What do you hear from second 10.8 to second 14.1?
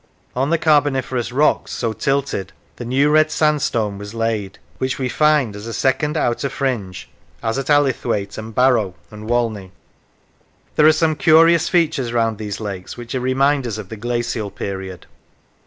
are some curious features round these lakes which are reminders of the